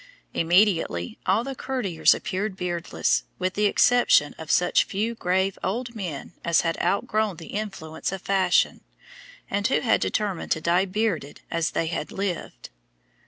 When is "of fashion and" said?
8.11-9.67